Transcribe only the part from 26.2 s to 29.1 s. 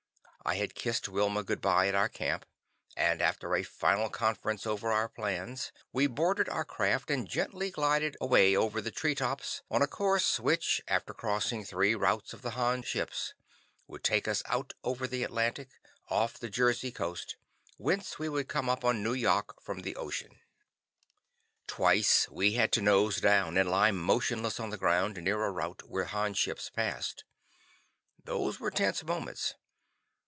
ships passed. Those were tense